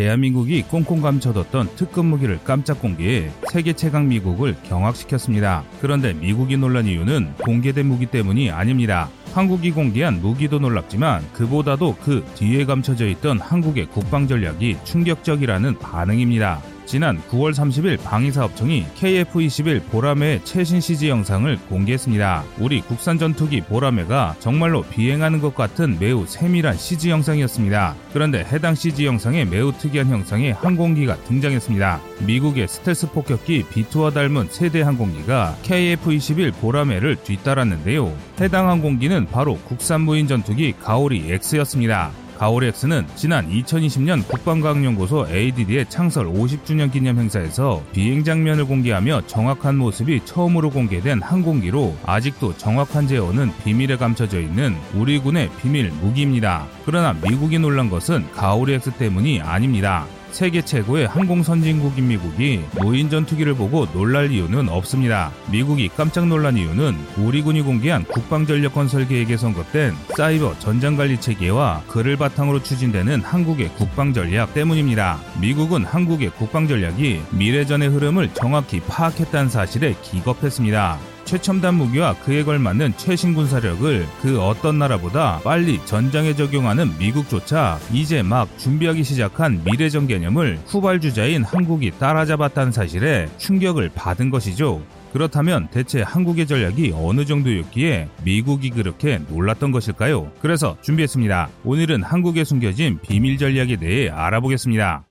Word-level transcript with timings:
대한민국이 0.00 0.62
꽁꽁 0.62 1.02
감춰뒀던 1.02 1.76
특급 1.76 2.06
무기를 2.06 2.40
깜짝 2.42 2.80
공개해 2.80 3.30
세계 3.52 3.74
최강 3.74 4.08
미국을 4.08 4.56
경악시켰습니다. 4.62 5.62
그런데 5.82 6.14
미국이 6.14 6.56
놀란 6.56 6.86
이유는 6.86 7.34
공개된 7.44 7.84
무기 7.84 8.06
때문이 8.06 8.50
아닙니다. 8.50 9.10
한국이 9.34 9.72
공개한 9.72 10.22
무기도 10.22 10.58
놀랍지만 10.58 11.22
그보다도 11.34 11.96
그 12.02 12.24
뒤에 12.34 12.64
감춰져 12.64 13.08
있던 13.08 13.40
한국의 13.40 13.88
국방 13.90 14.26
전략이 14.26 14.78
충격적이라는 14.84 15.78
반응입니다. 15.78 16.62
지난 16.90 17.22
9월 17.30 17.52
30일 17.52 18.02
방위사업청이 18.02 18.84
KF-21 18.96 19.90
보라매 19.90 20.40
최신 20.42 20.80
CG 20.80 21.08
영상을 21.08 21.56
공개했습니다. 21.68 22.42
우리 22.58 22.80
국산 22.80 23.16
전투기 23.16 23.60
보라매가 23.60 24.34
정말로 24.40 24.82
비행하는 24.82 25.40
것 25.40 25.54
같은 25.54 26.00
매우 26.00 26.26
세밀한 26.26 26.76
CG 26.76 27.10
영상이었습니다. 27.10 27.94
그런데 28.12 28.40
해당 28.40 28.74
CG 28.74 29.06
영상에 29.06 29.44
매우 29.44 29.72
특이한 29.72 30.08
형상의 30.08 30.54
항공기가 30.54 31.14
등장했습니다. 31.26 32.00
미국의 32.26 32.66
스텔스 32.66 33.12
폭격기 33.12 33.66
B2와 33.66 34.12
닮은 34.12 34.48
세대 34.50 34.82
항공기가 34.82 35.58
KF-21 35.62 36.54
보라매를 36.54 37.22
뒤따랐는데요. 37.22 38.12
해당 38.40 38.68
항공기는 38.68 39.26
바로 39.26 39.58
국산 39.58 40.00
무인 40.00 40.26
전투기 40.26 40.74
가오리 40.82 41.30
X였습니다. 41.30 42.10
가오렉스는 42.40 43.06
지난 43.16 43.50
2020년 43.50 44.26
국방과학연구소 44.26 45.26
ADD의 45.28 45.90
창설 45.90 46.24
50주년 46.24 46.90
기념 46.90 47.18
행사에서 47.18 47.82
비행 47.92 48.24
장면을 48.24 48.64
공개하며 48.64 49.26
정확한 49.26 49.76
모습이 49.76 50.24
처음으로 50.24 50.70
공개된 50.70 51.20
항공기로 51.20 51.98
아직도 52.06 52.56
정확한 52.56 53.08
제어는 53.08 53.52
비밀에 53.62 53.96
감춰져 53.96 54.40
있는 54.40 54.74
우리 54.94 55.18
군의 55.18 55.50
비밀 55.60 55.90
무기입니다. 55.90 56.66
그러나 56.86 57.12
미국이 57.12 57.58
놀란 57.58 57.90
것은 57.90 58.24
가오리엑스 58.32 58.92
때문이 58.92 59.42
아닙니다. 59.42 60.06
세계 60.32 60.62
최고의 60.62 61.06
항공 61.06 61.42
선진국인 61.42 62.08
미국이 62.08 62.62
무인 62.80 63.10
전투기를 63.10 63.54
보고 63.54 63.86
놀랄 63.92 64.30
이유는 64.30 64.68
없습니다. 64.68 65.30
미국이 65.50 65.88
깜짝 65.88 66.26
놀란 66.26 66.56
이유는 66.56 66.96
우리 67.18 67.42
군이 67.42 67.62
공개한 67.62 68.04
국방전력 68.04 68.74
건설 68.74 69.06
계획에 69.06 69.36
선급된 69.36 69.94
사이버 70.16 70.58
전장관리 70.58 71.20
체계와 71.20 71.82
그를 71.88 72.16
바탕으로 72.16 72.62
추진되는 72.62 73.22
한국의 73.22 73.70
국방전략 73.74 74.54
때문입니다. 74.54 75.18
미국은 75.40 75.84
한국의 75.84 76.30
국방전략이 76.30 77.22
미래전의 77.30 77.88
흐름을 77.88 78.30
정확히 78.34 78.80
파악했다는 78.80 79.50
사실에 79.50 79.94
기겁했습니다. 80.02 80.98
최첨단 81.24 81.74
무기와 81.74 82.14
그에 82.14 82.42
걸맞는 82.42 82.94
최신 82.96 83.34
군사력을 83.34 84.06
그 84.22 84.40
어떤 84.40 84.78
나라보다 84.78 85.40
빨리 85.44 85.80
전장에 85.84 86.34
적용하는 86.34 86.98
미국조차 86.98 87.78
이제 87.92 88.22
막 88.22 88.48
준비하기 88.58 89.04
시작한 89.04 89.62
미래전 89.64 90.06
개념을 90.06 90.58
후발주자인 90.66 91.44
한국이 91.44 91.92
따라잡았다는 91.98 92.72
사실에 92.72 93.28
충격을 93.38 93.90
받은 93.94 94.30
것이죠. 94.30 94.82
그렇다면 95.12 95.68
대체 95.70 96.02
한국의 96.02 96.46
전략이 96.46 96.92
어느 96.94 97.24
정도였기에 97.24 98.08
미국이 98.24 98.70
그렇게 98.70 99.18
놀랐던 99.28 99.72
것일까요? 99.72 100.30
그래서 100.40 100.76
준비했습니다. 100.82 101.48
오늘은 101.64 102.02
한국에 102.02 102.44
숨겨진 102.44 102.98
비밀 103.02 103.36
전략에 103.36 103.76
대해 103.76 104.08
알아보겠습니다. 104.08 105.04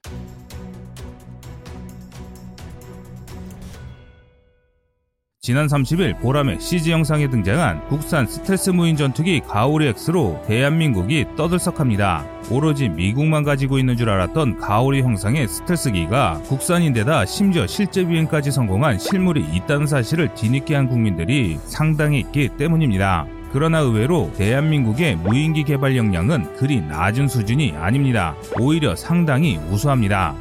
지난 5.50 5.66
30일 5.66 6.20
보람의 6.20 6.62
CG 6.62 6.92
영상에 6.92 7.28
등장한 7.28 7.88
국산 7.88 8.28
스텔스 8.28 8.70
무인 8.70 8.96
전투기 8.96 9.40
가오리 9.40 9.88
X로 9.98 10.44
대한민국이 10.46 11.26
떠들썩합니다. 11.36 12.24
오로지 12.52 12.88
미국만 12.88 13.44
가지고 13.44 13.80
있는 13.80 13.98
줄 13.98 14.12
알았던 14.12 14.60
가오리 14.60 15.02
형상의 15.02 15.48
스텔스기가 15.48 16.44
국산인데다 16.46 17.26
심지어 17.26 17.66
실제 17.66 18.06
비행까지 18.06 18.52
성공한 18.52 19.00
실물이 19.00 19.44
있다는 19.56 19.88
사실을 19.88 20.36
뒤늦게 20.36 20.76
한 20.76 20.88
국민들이 20.88 21.58
상당히 21.66 22.20
있기 22.20 22.50
때문입니다. 22.50 23.26
그러나 23.52 23.80
의외로 23.80 24.32
대한민국의 24.38 25.16
무인기 25.16 25.64
개발 25.64 25.98
역량은 25.98 26.58
그리 26.58 26.80
낮은 26.80 27.28
수준이 27.28 27.74
아닙니다. 27.76 28.36
오히려 28.60 28.96
상당히 28.96 29.58
우수합니다. 29.72 30.36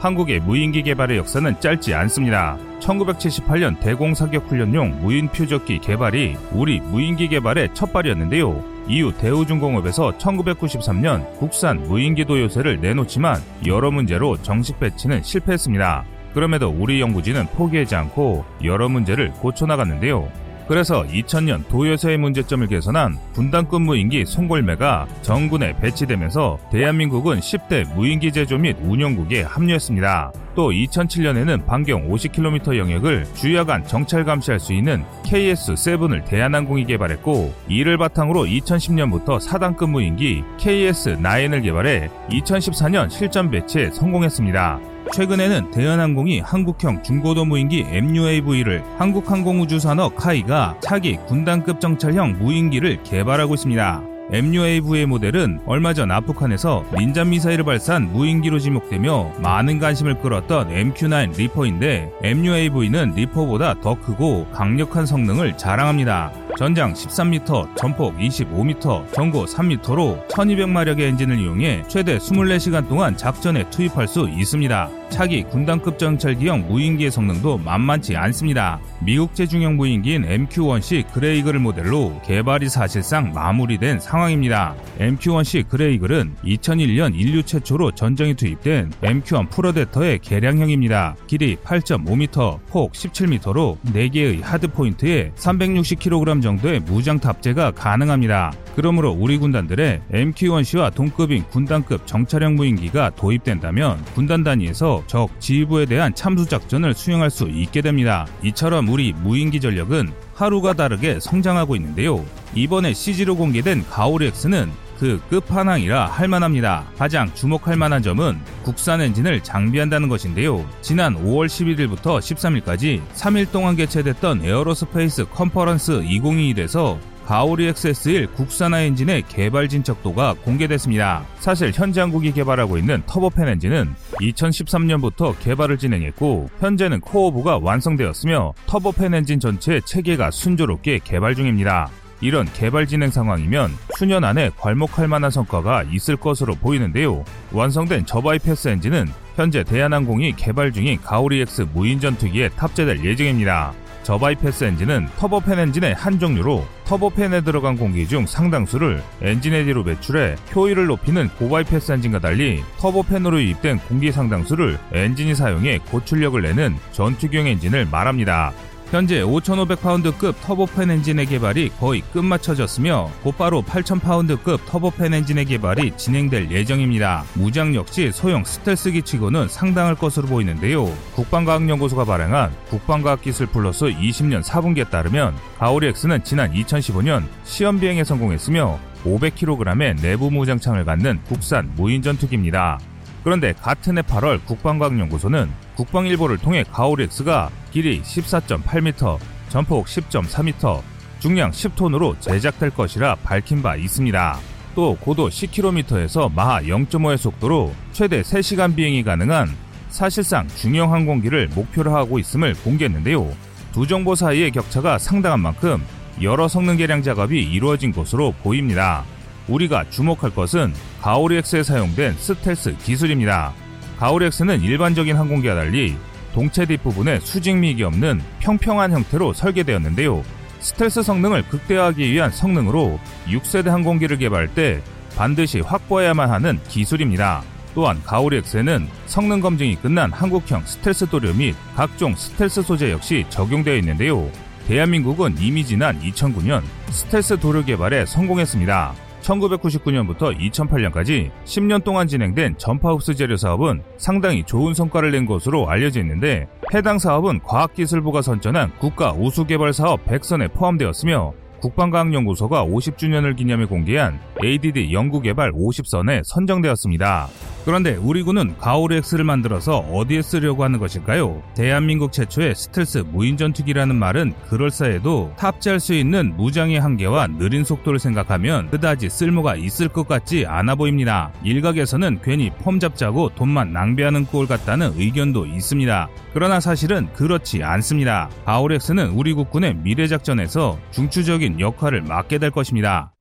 한국의 0.00 0.40
무인기 0.40 0.82
개발의 0.82 1.18
역사는 1.18 1.60
짧지 1.60 1.92
않습니다. 1.94 2.56
1978년 2.80 3.78
대공 3.80 4.14
사격 4.14 4.48
훈련용 4.48 5.02
무인 5.02 5.28
표적기 5.28 5.78
개발이 5.80 6.36
우리 6.52 6.80
무인기 6.80 7.28
개발의 7.28 7.74
첫 7.74 7.92
발이었는데요. 7.92 8.64
이후 8.88 9.12
대우중공업에서 9.18 10.12
1993년 10.16 11.38
국산 11.38 11.82
무인기도 11.86 12.40
요새를 12.40 12.80
내놓지만 12.80 13.40
여러 13.66 13.90
문제로 13.90 14.40
정식 14.40 14.80
배치는 14.80 15.22
실패했습니다. 15.22 16.04
그럼에도 16.32 16.70
우리 16.70 17.00
연구진은 17.02 17.48
포기하지 17.48 17.94
않고 17.94 18.46
여러 18.64 18.88
문제를 18.88 19.32
고쳐나갔는데요. 19.32 20.30
그래서 20.70 21.02
2000년 21.02 21.66
도요새의 21.66 22.16
문제점을 22.18 22.64
개선한 22.68 23.18
분단급 23.32 23.82
무인기 23.82 24.24
송골매가 24.24 25.08
정군에 25.20 25.76
배치되면서 25.80 26.60
대한민국은 26.70 27.40
10대 27.40 27.92
무인기 27.92 28.30
제조 28.30 28.56
및 28.56 28.76
운영국에 28.80 29.42
합류했습니다. 29.42 30.32
또 30.54 30.70
2007년에는 30.70 31.66
반경 31.66 32.08
50km 32.08 32.76
영역을 32.78 33.26
주야간 33.34 33.84
정찰 33.84 34.24
감시할 34.24 34.60
수 34.60 34.72
있는 34.72 35.02
KS-7을 35.24 36.24
대한항공이 36.24 36.84
개발했고 36.84 37.52
이를 37.66 37.98
바탕으로 37.98 38.44
2010년부터 38.44 39.44
4단급 39.44 39.90
무인기 39.90 40.44
KS-9을 40.60 41.64
개발해 41.64 42.08
2014년 42.30 43.10
실전 43.10 43.50
배치에 43.50 43.90
성공했습니다. 43.90 44.89
최근에는 45.12 45.72
대한항공이 45.72 46.40
한국형 46.40 47.02
중고도 47.02 47.44
무인기 47.44 47.84
MUAV를 47.88 48.84
한국항공우주산업 48.98 50.14
카이가 50.16 50.76
차기 50.80 51.16
군단급 51.26 51.80
정찰형 51.80 52.38
무인기를 52.38 53.02
개발하고 53.02 53.54
있습니다. 53.54 54.02
MUAV의 54.32 55.06
모델은 55.06 55.60
얼마 55.66 55.92
전 55.92 56.12
아프간에서 56.12 56.84
닌자 56.96 57.30
미사일을 57.30 57.64
발사한 57.64 58.12
무인기로 58.12 58.60
지목되며 58.60 59.32
많은 59.38 59.80
관심을 59.80 60.20
끌었던 60.20 60.68
MQ-9 60.68 61.36
리퍼인데 61.36 62.12
MUAV는 62.22 63.14
리퍼보다 63.16 63.80
더 63.80 63.98
크고 63.98 64.46
강력한 64.52 65.04
성능을 65.04 65.56
자랑합니다. 65.56 66.30
전장 66.56 66.92
13m, 66.92 67.74
전폭 67.74 68.16
25m, 68.18 69.12
전고 69.12 69.46
3m로 69.46 70.28
1200마력의 70.28 71.00
엔진을 71.00 71.40
이용해 71.40 71.84
최대 71.88 72.18
24시간 72.18 72.88
동안 72.88 73.16
작전에 73.16 73.68
투입할 73.70 74.06
수 74.06 74.28
있습니다. 74.28 74.99
차기 75.10 75.42
군단급 75.42 75.98
정찰기형 75.98 76.68
무인기의 76.68 77.10
성능도 77.10 77.58
만만치 77.58 78.16
않습니다. 78.16 78.80
미국제 79.02 79.46
중형 79.46 79.76
무인기인 79.76 80.22
MQ-1C 80.22 81.12
그레이 81.12 81.37
이글 81.37 81.58
모델로 81.58 82.20
개발이 82.24 82.68
사실상 82.68 83.32
마무리된 83.32 84.00
상황입니다. 84.00 84.74
MQ-1C 84.98 85.68
그레이 85.68 85.97
이글은 85.97 86.36
2001년 86.44 87.14
인류 87.14 87.42
최초로 87.42 87.92
전장에 87.92 88.34
투입된 88.34 88.92
MQ-1 89.02 89.50
프레데터의 89.50 90.20
개량형입니다. 90.20 91.16
길이 91.26 91.56
8.5m, 91.56 92.60
폭 92.68 92.92
17m로 92.92 93.78
4개의 93.92 94.42
hardpoint에 94.42 95.32
360kg 95.36 96.42
정도의 96.42 96.80
무장 96.80 97.18
탑재가 97.18 97.72
가능합니다. 97.72 98.52
그러므로 98.76 99.10
우리 99.10 99.36
군단들의 99.36 100.00
MQ-1C와 100.12 100.94
동급인 100.94 101.42
군단급 101.48 102.06
정찰형 102.06 102.54
무인기가 102.54 103.10
도입된다면 103.10 104.02
군단 104.14 104.44
단위에서 104.44 104.99
적 105.06 105.28
지휘부에 105.40 105.86
대한 105.86 106.14
참수 106.14 106.46
작전을 106.46 106.94
수행할 106.94 107.30
수 107.30 107.48
있게 107.48 107.82
됩니다. 107.82 108.26
이처럼 108.42 108.88
우리 108.88 109.12
무인기 109.12 109.60
전력은 109.60 110.12
하루가 110.34 110.72
다르게 110.72 111.20
성장하고 111.20 111.76
있는데요. 111.76 112.24
이번에 112.54 112.92
CG로 112.94 113.36
공개된 113.36 113.86
가오리X는 113.88 114.70
그 115.00 115.18
끝판왕이라 115.30 116.06
할만합니다. 116.08 116.84
가장 116.98 117.32
주목할 117.32 117.76
만한 117.76 118.02
점은 118.02 118.38
국산 118.62 119.00
엔진을 119.00 119.42
장비한다는 119.42 120.10
것인데요. 120.10 120.68
지난 120.82 121.14
5월 121.14 121.46
11일부터 121.46 122.18
13일까지 122.18 123.00
3일 123.14 123.50
동안 123.50 123.76
개최됐던 123.76 124.44
Aerospace 124.44 125.24
Conference 125.30 126.02
2021에서 126.02 126.98
가오리 127.26 127.72
XS1 127.72 128.34
국산화 128.34 128.80
엔진의 128.80 129.24
개발 129.28 129.68
진척도가 129.68 130.34
공개됐습니다. 130.44 131.24
사실 131.38 131.70
현재 131.72 132.00
한국이 132.00 132.32
개발하고 132.32 132.76
있는 132.78 133.02
터보팬 133.06 133.48
엔진은 133.48 133.94
2013년부터 134.20 135.38
개발을 135.38 135.78
진행했고 135.78 136.50
현재는 136.58 137.00
코어부가 137.00 137.58
완성되었으며 137.58 138.54
터보팬 138.66 139.14
엔진 139.14 139.38
전체 139.38 139.80
체계가 139.80 140.30
순조롭게 140.30 141.00
개발 141.04 141.34
중입니다. 141.34 141.88
이런 142.20 142.46
개발 142.52 142.86
진행 142.86 143.10
상황이면 143.10 143.70
수년 143.96 144.24
안에 144.24 144.50
괄목할 144.58 145.08
만한 145.08 145.30
성과가 145.30 145.84
있을 145.84 146.16
것으로 146.16 146.54
보이는데요. 146.54 147.24
완성된 147.52 148.06
저바이패스 148.06 148.68
엔진은 148.68 149.08
현재 149.36 149.64
대한항공이 149.64 150.34
개발 150.36 150.72
중인 150.72 151.00
가오리 151.00 151.40
X 151.40 151.68
무인 151.72 151.98
전투기에 151.98 152.50
탑재될 152.50 153.04
예정입니다. 153.04 153.72
저바이패스 154.02 154.64
엔진은 154.64 155.08
터보팬 155.18 155.58
엔진의 155.58 155.94
한 155.94 156.18
종류로 156.18 156.66
터보팬에 156.84 157.42
들어간 157.42 157.76
공기 157.76 158.08
중 158.08 158.26
상당수를 158.26 159.02
엔진에 159.22 159.64
뒤로 159.64 159.84
배출해 159.84 160.36
효율을 160.54 160.86
높이는 160.86 161.28
고바이패스 161.38 161.92
엔진과 161.92 162.18
달리 162.18 162.62
터보팬으로 162.78 163.40
유입된 163.40 163.78
공기 163.80 164.10
상당수를 164.10 164.78
엔진이 164.92 165.34
사용해 165.34 165.78
고출력을 165.90 166.40
내는 166.40 166.76
전투기용 166.92 167.46
엔진을 167.46 167.86
말합니다. 167.90 168.52
현재 168.90 169.22
5,500파운드급 169.22 170.34
터보팬 170.42 170.90
엔진의 170.90 171.26
개발이 171.26 171.70
거의 171.78 172.00
끝마쳐졌으며 172.12 173.08
곧바로 173.22 173.62
8,000파운드급 173.62 174.66
터보팬 174.66 175.14
엔진의 175.14 175.44
개발이 175.44 175.96
진행될 175.96 176.50
예정입니다. 176.50 177.22
무장 177.34 177.72
역시 177.76 178.10
소형 178.10 178.42
스텔스기 178.42 179.02
치고는 179.02 179.46
상당할 179.46 179.94
것으로 179.94 180.26
보이는데요. 180.26 180.92
국방과학연구소가 181.14 182.04
발행한 182.04 182.50
국방과학기술 182.68 183.46
플러스 183.46 183.84
20년 183.84 184.42
4분기에 184.42 184.90
따르면 184.90 185.36
가오리 185.58 185.86
X는 185.86 186.24
지난 186.24 186.52
2015년 186.52 187.22
시험 187.44 187.78
비행에 187.78 188.02
성공했으며 188.02 188.80
500kg의 189.04 190.00
내부 190.02 190.32
무장창을 190.32 190.84
갖는 190.84 191.20
국산 191.28 191.70
무인 191.76 192.02
전투기입니다. 192.02 192.80
그런데 193.22 193.52
같은 193.52 193.98
해 193.98 194.02
8월 194.02 194.44
국방과학연구소는 194.46 195.50
국방일보를 195.76 196.38
통해 196.38 196.64
가오리엑스가 196.70 197.50
길이 197.70 198.00
14.8m, 198.02 199.18
전폭 199.48 199.86
10.4m, 199.86 200.82
중량 201.18 201.50
10톤으로 201.50 202.18
제작될 202.20 202.70
것이라 202.70 203.16
밝힌 203.16 203.62
바 203.62 203.76
있습니다. 203.76 204.38
또 204.74 204.96
고도 204.96 205.28
10km에서 205.28 206.32
마하 206.32 206.62
0.5의 206.62 207.16
속도로 207.16 207.74
최대 207.92 208.22
3시간 208.22 208.74
비행이 208.74 209.02
가능한 209.02 209.48
사실상 209.90 210.46
중형 210.48 210.92
항공기를 210.92 211.48
목표로 211.54 211.94
하고 211.94 212.18
있음을 212.18 212.54
공개했는데요. 212.54 213.30
두 213.72 213.86
정보 213.86 214.14
사이의 214.14 214.52
격차가 214.52 214.98
상당한 214.98 215.40
만큼 215.40 215.82
여러 216.22 216.48
성능 216.48 216.76
개량 216.76 217.02
작업이 217.02 217.42
이루어진 217.42 217.92
것으로 217.92 218.32
보입니다. 218.42 219.04
우리가 219.50 219.84
주목할 219.90 220.30
것은 220.30 220.72
가오리X에 221.02 221.62
사용된 221.62 222.14
스텔스 222.14 222.76
기술입니다. 222.78 223.52
가오리X는 223.98 224.62
일반적인 224.62 225.16
항공기와 225.16 225.54
달리 225.56 225.96
동체 226.32 226.64
뒷부분에 226.64 227.20
수직미익이 227.20 227.82
없는 227.82 228.22
평평한 228.38 228.92
형태로 228.92 229.32
설계되었는데요. 229.32 230.24
스텔스 230.60 231.02
성능을 231.02 231.48
극대화하기 231.48 232.10
위한 232.12 232.30
성능으로 232.30 233.00
6세대 233.26 233.66
항공기를 233.66 234.18
개발할 234.18 234.48
때 234.54 234.80
반드시 235.16 235.60
확보해야만 235.60 236.30
하는 236.30 236.60
기술입니다. 236.68 237.42
또한 237.74 238.00
가오리X에는 238.04 238.88
성능 239.06 239.40
검증이 239.40 239.76
끝난 239.76 240.12
한국형 240.12 240.62
스텔스 240.64 241.08
도료 241.08 241.32
및 241.32 241.54
각종 241.76 242.14
스텔스 242.14 242.62
소재 242.62 242.90
역시 242.90 243.24
적용되어 243.28 243.76
있는데요. 243.76 244.30
대한민국은 244.66 245.36
이미 245.38 245.64
지난 245.64 246.00
2009년 246.00 246.62
스텔스 246.90 247.38
도료 247.38 247.64
개발에 247.64 248.06
성공했습니다. 248.06 249.09
1999년부터 249.30 250.36
2008년까지 250.36 251.30
10년 251.44 251.84
동안 251.84 252.06
진행된 252.06 252.56
전파 252.58 252.90
흡수 252.90 253.14
재료 253.14 253.36
사업은 253.36 253.82
상당히 253.96 254.42
좋은 254.42 254.74
성과를 254.74 255.12
낸 255.12 255.26
것으로 255.26 255.68
알려져 255.68 256.00
있는데 256.00 256.48
해당 256.74 256.98
사업은 256.98 257.40
과학기술부가 257.42 258.22
선전한 258.22 258.72
국가 258.78 259.12
우수개발 259.12 259.72
사업 259.72 260.04
100선에 260.06 260.52
포함되었으며 260.52 261.32
국방과학연구소가 261.60 262.64
50주년을 262.64 263.36
기념해 263.36 263.66
공개한 263.66 264.18
ADD 264.42 264.92
연구개발 264.92 265.52
50선에 265.52 266.22
선정되었습니다. 266.24 267.28
그런데 267.64 267.94
우리 267.96 268.22
군은 268.22 268.56
가오르엑스를 268.56 269.24
만들어서 269.24 269.78
어디에 269.78 270.22
쓰려고 270.22 270.64
하는 270.64 270.78
것일까요? 270.78 271.42
대한민국 271.54 272.10
최초의 272.10 272.54
스텔스 272.54 273.04
무인 273.12 273.36
전투기라는 273.36 273.96
말은 273.96 274.32
그럴싸해도 274.48 275.34
탑재할 275.36 275.78
수 275.78 275.92
있는 275.92 276.34
무장의 276.36 276.80
한계와 276.80 277.26
느린 277.26 277.62
속도를 277.64 277.98
생각하면 277.98 278.70
그다지 278.70 279.10
쓸모가 279.10 279.56
있을 279.56 279.88
것 279.88 280.08
같지 280.08 280.46
않아 280.46 280.74
보입니다. 280.74 281.32
일각에서는 281.44 282.20
괜히 282.24 282.50
폼 282.50 282.80
잡자고 282.80 283.30
돈만 283.34 283.72
낭비하는 283.72 284.24
꼴 284.24 284.46
같다는 284.46 284.94
의견도 284.96 285.44
있습니다. 285.44 286.08
그러나 286.32 286.60
사실은 286.60 287.08
그렇지 287.12 287.62
않습니다. 287.62 288.30
가오르엑스는 288.46 289.10
우리 289.10 289.34
국군의 289.34 289.74
미래 289.74 290.06
작전에서 290.06 290.78
중추적인 290.92 291.49
역할을 291.58 292.02
맡게 292.02 292.38
될 292.38 292.50
것입니다. 292.50 293.14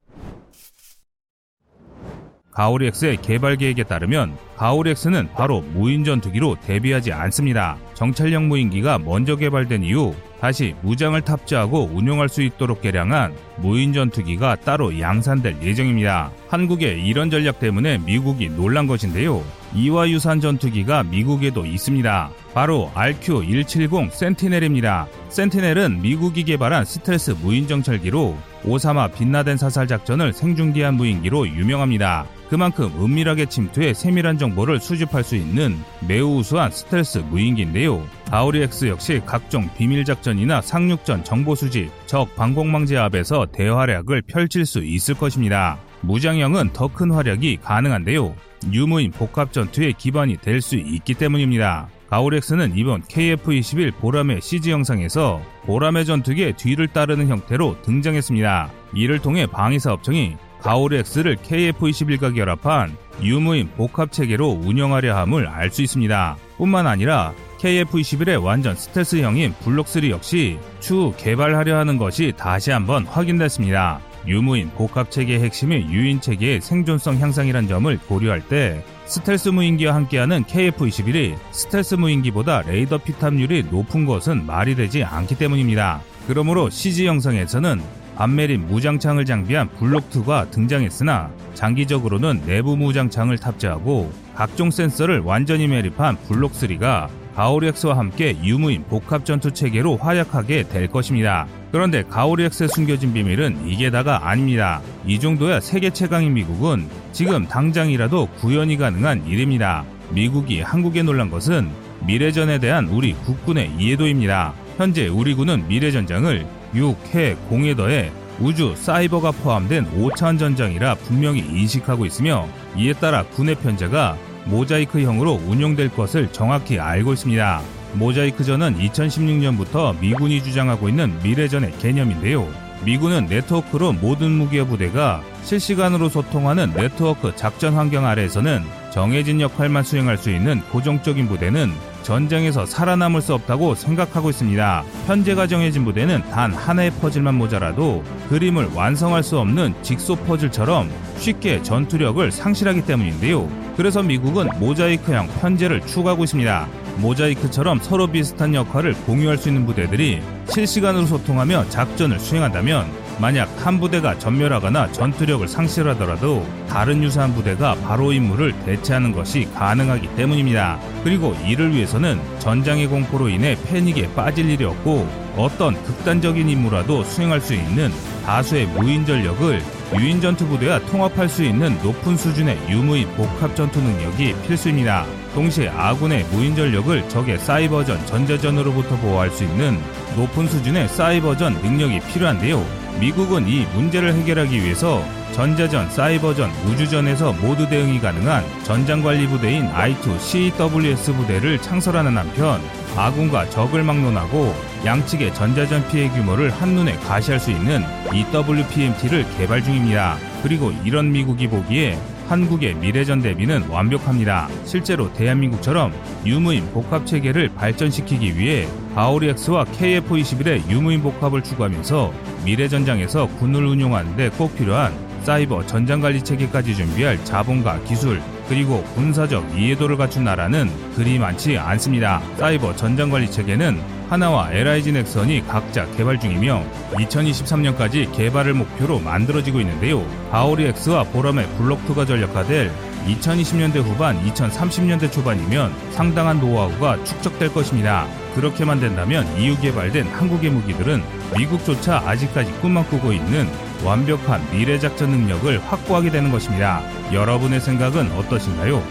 가오리엑스의 2.52 3.18
개발 3.22 3.56
계획에 3.56 3.84
따르면 3.84 4.38
가오리엑스는 4.60 5.30
바로 5.36 5.62
무인 5.74 6.04
전투기로 6.04 6.58
대비하지 6.66 7.14
않습니다. 7.14 7.78
정찰형 7.94 8.50
무인기가 8.50 9.00
먼저 9.00 9.38
개발된 9.38 9.84
이후 9.84 10.14
다시 10.42 10.76
무장을 10.82 11.20
탑재하고 11.22 11.90
운용할 11.94 12.28
수 12.28 12.42
있도록 12.42 12.82
개량한 12.82 13.34
무인 13.58 13.94
전투기가 13.94 14.58
따로 14.58 15.00
양산될 15.00 15.58
예정입니다. 15.62 16.32
한국의 16.50 17.06
이런 17.06 17.30
전략 17.30 17.60
때문에 17.60 18.00
미국이 18.00 18.50
놀란 18.50 18.86
것인데요. 18.86 19.44
이와 19.76 20.10
유사한 20.10 20.42
전투기가 20.42 21.04
미국에도 21.04 21.66
있습니다. 21.66 22.30
바로 22.54 22.92
RQ-170 22.96 24.12
센티넬입니다. 24.12 25.08
센티넬은 25.30 26.02
미국이 26.02 26.44
개발한 26.44 26.84
스텔스 26.84 27.36
무인 27.42 27.66
정찰기로 27.68 28.36
오사마 28.66 29.10
빛나덴 29.10 29.56
사살 29.56 29.88
작전을 29.88 30.34
생중계한 30.34 30.96
무인기로 30.96 31.48
유명합니다. 31.48 32.26
그만큼 32.50 32.92
은밀하게 33.00 33.46
침투해 33.46 33.94
세밀한 33.94 34.40
정보 34.40 34.49
를 34.56 34.80
수집할 34.80 35.24
수 35.24 35.36
있는 35.36 35.78
매우 36.08 36.38
우수한 36.38 36.72
스텔스 36.72 37.20
무인기인데요. 37.30 38.06
아우리엑스 38.32 38.88
역시 38.88 39.22
각종 39.26 39.70
비밀 39.78 40.04
작전이나 40.06 40.62
상륙전 40.62 41.24
정보 41.24 41.56
수집, 41.56 41.90
적 42.06 42.36
방공망제 42.36 42.98
앞에서 42.98 43.48
대활약을 43.52 44.24
펼칠 44.24 44.66
수 44.66 44.84
있을 44.84 45.16
것입니다. 45.16 45.78
무장형은 46.02 46.72
더 46.74 46.88
큰 46.88 47.12
활약이 47.12 47.60
가능한데요. 47.62 48.36
유무인 48.72 49.12
복합 49.12 49.54
전투의 49.54 49.94
기반이 49.94 50.38
될 50.38 50.62
수 50.62 50.76
있기 50.76 51.14
때문입니다. 51.14 51.88
가오렉스는 52.10 52.76
이번 52.76 53.04
KF-21 53.04 53.96
보람의 53.98 54.42
CG 54.42 54.72
영상에서 54.72 55.42
보람의 55.66 56.06
전투기의 56.06 56.54
뒤를 56.54 56.88
따르는 56.88 57.28
형태로 57.28 57.82
등장했습니다. 57.84 58.72
이를 58.96 59.20
통해 59.20 59.46
방위사 59.46 59.94
업청이 59.94 60.36
가오렉스를 60.62 61.38
KF-21과 61.38 62.36
결합한 62.36 62.96
유무인 63.22 63.70
복합 63.76 64.12
체계로 64.12 64.60
운영하려 64.64 65.16
함을 65.16 65.48
알 65.48 65.72
수 65.72 65.82
있습니다. 65.82 66.38
뿐만 66.58 66.88
아니라 66.88 67.34
KF-21의 67.60 68.44
완전 68.44 68.76
스텔스형인 68.76 69.54
블록3 69.64 70.10
역시 70.10 70.58
추후 70.80 71.14
개발하려 71.18 71.78
하는 71.78 71.98
것이 71.98 72.34
다시 72.38 72.72
한번 72.72 73.06
확인됐습니다. 73.06 74.00
유무인 74.28 74.70
복합 74.72 75.12
체계의 75.12 75.42
핵심이 75.42 75.76
유인 75.90 76.22
체계의 76.22 76.62
생존성 76.62 77.20
향상이란 77.20 77.68
점을 77.68 77.98
고려할 78.08 78.42
때 78.42 78.84
스텔스 79.06 79.50
무인기와 79.50 79.96
함께하는 79.96 80.44
KF-21이 80.44 81.36
스텔스 81.52 81.96
무인기보다 81.96 82.62
레이더 82.62 83.00
피탐률이 83.00 83.66
높은 83.72 84.06
것은 84.06 84.46
말이 84.46 84.76
되지 84.76 85.04
않기 85.04 85.36
때문입니다. 85.36 86.02
그러므로 86.28 86.70
CG 86.70 87.08
영상에서는 87.08 87.82
반매립 88.20 88.68
무장창을 88.68 89.24
장비한 89.24 89.70
블록2가 89.80 90.52
등장했으나 90.52 91.32
장기적으로는 91.54 92.42
내부 92.46 92.76
무장창을 92.76 93.38
탑재하고 93.38 94.12
각종 94.36 94.72
센서를 94.72 95.20
완전히 95.20 95.70
매립한 95.70 96.18
블록3가 96.28 97.08
가오리X와 97.34 97.98
함께 97.98 98.38
유무인 98.44 98.84
복합 98.90 99.24
전투 99.24 99.54
체계로 99.54 99.96
활약하게 99.96 100.68
될 100.68 100.90
것입니다. 100.90 101.48
그런데 101.72 102.04
가오리X의 102.04 102.68
숨겨진 102.68 103.14
비밀은 103.14 103.66
이게 103.66 103.90
다가 103.90 104.28
아닙니다. 104.28 104.82
이 105.08 105.18
정도야 105.18 105.62
세계 105.62 105.90
최강인 105.90 106.34
미국은 106.34 106.90
지금 107.14 107.48
당장이라도 107.48 108.26
구현이 108.42 108.76
가능한 108.76 109.28
일입니다. 109.28 109.86
미국이 110.10 110.60
한국에 110.60 111.04
놀란 111.04 111.30
것은 111.30 111.70
미래전에 112.06 112.60
대한 112.60 112.90
우리 112.90 113.14
국군의 113.14 113.72
이해도입니다. 113.80 114.54
현재 114.76 115.08
우리 115.08 115.34
군은 115.34 115.70
미래전장을 115.70 116.59
6, 116.74 117.16
해, 117.16 117.36
공에 117.50 117.76
더해 117.76 118.12
우주, 118.40 118.74
사이버가 118.76 119.32
포함된 119.32 119.86
5차원 119.98 120.40
전장이라 120.40 120.96
분명히 120.96 121.40
인식하고 121.42 122.06
있으며 122.06 122.48
이에 122.78 122.94
따라 122.94 123.24
군의 123.24 123.56
편제가 123.56 124.18
모자이크형으로 124.46 125.42
운용될 125.46 125.90
것을 125.90 126.32
정확히 126.32 126.80
알고 126.80 127.14
있습니다. 127.14 127.62
모자이크전은 127.94 128.78
2016년부터 128.78 130.00
미군이 130.00 130.44
주장하고 130.44 130.90
있는 130.90 131.20
미래전의 131.24 131.78
개념인데요. 131.80 132.48
미군은 132.86 133.26
네트워크로 133.26 133.94
모든 133.94 134.32
무기와 134.32 134.66
부대가 134.66 135.22
실시간으로 135.44 136.08
소통하는 136.08 136.74
네트워크 136.74 137.36
작전 137.36 137.74
환경 137.74 138.06
아래에서는 138.06 138.64
정해진 138.92 139.40
역할만 139.40 139.84
수행할 139.84 140.18
수 140.18 140.30
있는 140.30 140.62
고정적인 140.72 141.28
부대는 141.28 141.72
전쟁에서 142.04 142.66
살아남을 142.66 143.22
수 143.22 143.34
없다고 143.34 143.76
생각하고 143.76 144.30
있습니다. 144.30 144.84
현재가 145.06 145.48
정해진 145.48 145.86
부대는 145.86 146.24
단 146.32 146.54
하나의 146.54 146.92
퍼즐만 146.92 147.36
모자라도 147.36 148.04
그림을 148.30 148.70
완성할 148.74 149.22
수 149.22 149.38
없는 149.38 149.76
직소 149.84 150.16
퍼즐처럼 150.16 150.90
쉽게 151.18 151.62
전투력을 151.62 152.32
상실하기 152.32 152.86
때문인데요. 152.86 153.48
그래서 153.78 154.02
미국은 154.02 154.48
모자이크형 154.60 155.28
편제를 155.40 155.86
추구하고 155.86 156.24
있습니다. 156.24 156.68
모자이크처럼 156.98 157.80
서로 157.80 158.08
비슷한 158.08 158.56
역할을 158.56 158.94
공유할 159.06 159.38
수 159.38 159.50
있는 159.50 159.66
부대들이 159.66 160.22
실시간으로 160.50 161.06
소통하며 161.06 161.70
작전을 161.70 162.20
수행한다면 162.20 162.88
만약 163.20 163.50
한 163.66 163.80
부대가 163.80 164.18
전멸하거나 164.18 164.94
전투력을 164.94 165.46
상실하더라도 165.48 166.48
다른 166.70 167.04
유사한 167.04 167.34
부대가 167.34 167.76
바로 167.76 168.14
임무를 168.14 168.54
대체하는 168.62 169.12
것이 169.12 169.48
가능하기 169.54 170.16
때문입니다. 170.16 170.80
그리고 171.04 171.36
이를 171.46 171.74
위해서는 171.74 172.20
전장의 172.40 172.88
공포로 172.88 173.28
인해 173.28 173.58
패닉에 173.66 174.14
빠질 174.14 174.50
일이 174.50 174.64
없고 174.64 175.08
어떤 175.36 175.82
극단적인 175.84 176.48
임무라도 176.48 177.04
수행할 177.04 177.42
수 177.42 177.54
있는 177.54 177.92
다수의 178.26 178.68
무인 178.68 179.06
전력을 179.06 179.62
유인 179.98 180.22
전투 180.22 180.48
부대와 180.48 180.80
통합할 180.86 181.28
수 181.28 181.44
있는 181.44 181.78
높은 181.82 182.16
수준의 182.16 182.58
유무인 182.70 183.10
복합 183.16 183.56
전투 183.56 183.82
능력이 183.82 184.36
필수입니다. 184.48 185.06
동시에 185.34 185.70
아군의 185.70 186.24
무인 186.32 186.56
전력을 186.56 187.10
적의 187.10 187.40
사이버전 187.40 188.06
전자전으로부터 188.06 188.96
보호할 188.98 189.30
수 189.32 189.44
있는 189.44 189.78
높은 190.16 190.48
수준의 190.48 190.88
사이버전 190.90 191.62
능력이 191.62 192.00
필요한데요. 192.02 192.79
미국은 193.00 193.48
이 193.48 193.66
문제를 193.74 194.14
해결하기 194.14 194.62
위해서 194.62 195.04
전자전, 195.32 195.90
사이버전, 195.90 196.50
우주전에서 196.68 197.34
모두 197.34 197.70
대응이 197.70 198.00
가능한 198.00 198.44
전장관리 198.64 199.28
부대인 199.28 199.70
I2CWS 199.72 201.16
부대를 201.16 201.62
창설하는 201.62 202.18
한편 202.18 202.62
아군과 202.98 203.50
적을 203.50 203.84
막론하고 203.84 204.54
양측의 204.86 205.34
전자전 205.34 205.88
피해 205.88 206.10
규모를 206.10 206.50
한눈에 206.50 206.96
가시할 206.98 207.40
수 207.40 207.52
있는 207.52 207.84
EWPMT를 208.14 209.26
개발 209.38 209.64
중입니다. 209.64 210.18
그리고 210.44 210.74
이런 210.84 211.12
미국이 211.12 211.48
보기에 211.48 211.98
한국의 212.30 212.76
미래전 212.76 213.24
대비는 213.24 213.70
완벽합니다. 213.70 214.48
실제로 214.64 215.12
대한민국처럼 215.14 215.92
유무인 216.28 216.64
복합 216.72 217.08
체계를 217.08 217.50
발전시키기 217.56 218.38
위해 218.38 218.68
바오리엑스와 218.94 219.66
KF-21의 219.66 220.70
유무인 220.70 221.02
복합을 221.02 221.44
추구하면서 221.44 222.14
미래전장에서 222.46 223.28
군을 223.40 223.66
운용하는데 223.66 224.30
꼭 224.38 224.56
필요한 224.56 224.94
사이버 225.24 225.66
전장관리 225.66 226.24
체계까지 226.24 226.76
준비할 226.76 227.26
자본과 227.26 227.82
기술 227.86 228.22
그리고 228.50 228.84
군사적 228.96 229.58
이해도를 229.58 229.96
갖춘 229.96 230.24
나라는 230.24 230.72
그리 230.96 231.20
많지 231.20 231.58
않습니다. 231.58 232.20
사이버 232.38 232.76
전장관리 232.76 233.30
체계는 233.30 233.80
하나와 234.10 234.52
LIG 234.52 234.92
넥선이 234.92 235.46
각자 235.48 235.86
개발 235.92 236.20
중이며 236.20 236.64
2023년까지 236.94 238.12
개발을 238.12 238.56
목표로 238.56 239.00
만들어지고 239.00 239.62
있는데요. 239.62 240.04
바오리엑스와 240.32 241.04
보람의 241.04 241.48
블록2가 241.60 242.08
전력화될 242.08 242.72
2020년대 243.06 243.78
후반, 243.84 244.20
2030년대 244.26 245.12
초반이면 245.12 245.72
상당한 245.92 246.40
노하우가 246.40 247.04
축적될 247.04 247.54
것입니다. 247.54 248.08
그렇게만 248.34 248.80
된다면 248.80 249.28
이후 249.38 249.60
개발된 249.62 250.08
한국의 250.08 250.50
무기들은 250.50 251.04
미국조차 251.38 251.98
아직까지 252.06 252.52
꿈만 252.62 252.86
꾸고 252.90 253.14
있는 253.14 253.48
완벽한 253.84 254.42
미래작전 254.52 255.10
능력을 255.10 255.60
확보하게 255.66 256.12
되는 256.12 256.32
것입니다. 256.32 256.82
여러분의 257.12 257.62
생각은 257.62 258.12
어떠신가요? 258.14 258.84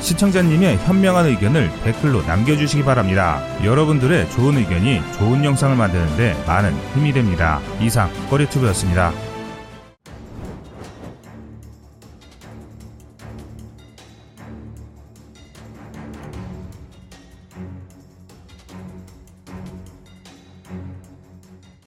시청자님의 0.00 0.78
현명한 0.78 1.26
의견을 1.26 1.70
댓글로 1.82 2.22
남겨주시기 2.22 2.84
바랍니다. 2.84 3.42
여러분들의 3.64 4.30
좋은 4.30 4.56
의견이 4.56 5.00
좋은 5.18 5.44
영상을 5.44 5.76
만드는데 5.76 6.44
많은 6.46 6.74
힘이 6.94 7.12
됩니다. 7.12 7.60
이상 7.80 8.10
꺼리튜브였습니다. 8.30 9.12